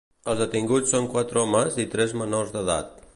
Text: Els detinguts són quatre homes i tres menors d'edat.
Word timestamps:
Els 0.31 0.39
detinguts 0.43 0.93
són 0.95 1.09
quatre 1.11 1.41
homes 1.43 1.77
i 1.83 1.85
tres 1.93 2.17
menors 2.23 2.55
d'edat. 2.57 2.97